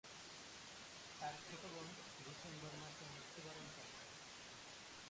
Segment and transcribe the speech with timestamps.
[1.19, 1.87] তার ছোট বোন
[2.25, 3.91] ডিসেম্বর মাসে মৃত্যুবরণ করে।